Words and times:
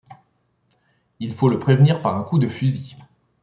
Il 1.19 1.35
faut 1.35 1.47
le 1.47 1.59
prévenir 1.59 2.01
par 2.01 2.17
un 2.17 2.23
coup 2.23 2.39
de 2.39 2.47
fusil! 2.47 2.95